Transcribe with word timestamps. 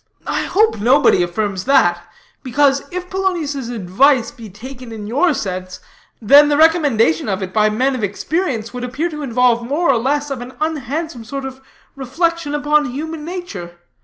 "I 0.25 0.45
hope 0.45 0.79
nobody 0.79 1.21
affirms 1.21 1.65
that; 1.65 2.01
because, 2.41 2.81
if 2.91 3.07
Polonius' 3.07 3.69
advice 3.69 4.31
be 4.31 4.49
taken 4.49 4.91
in 4.91 5.05
your 5.05 5.31
sense, 5.35 5.79
then 6.19 6.49
the 6.49 6.57
recommendation 6.57 7.29
of 7.29 7.43
it 7.43 7.53
by 7.53 7.69
men 7.69 7.93
of 7.93 8.03
experience 8.03 8.73
would 8.73 8.83
appear 8.83 9.09
to 9.11 9.21
involve 9.21 9.61
more 9.61 9.91
or 9.91 9.99
less 9.99 10.31
of 10.31 10.41
an 10.41 10.53
unhandsome 10.59 11.23
sort 11.23 11.45
of 11.45 11.61
reflection 11.95 12.55
upon 12.55 12.85
human 12.85 13.23
nature. 13.23 13.77